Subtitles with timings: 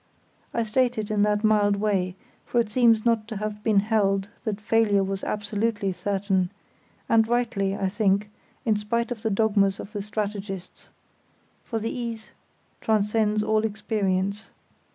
[0.51, 4.29] I state it in that mild way, for it seems not to have been held
[4.45, 6.49] that failure was absolutely certain;
[7.07, 8.31] and rightly, I think,
[8.65, 12.31] in spite of the dogmas of the strategists—for the ease
[12.81, 14.49] transcends all experience.